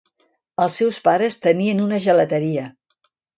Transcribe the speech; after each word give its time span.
Els 0.63 0.77
seus 0.81 0.97
pares 1.07 1.37
tenien 1.43 1.83
una 1.89 2.01
gelateria. 2.07 2.65